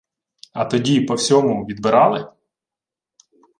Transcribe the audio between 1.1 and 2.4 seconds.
всьому, відбирали?